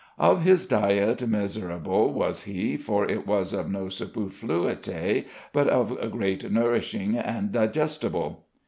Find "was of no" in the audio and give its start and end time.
3.27-3.85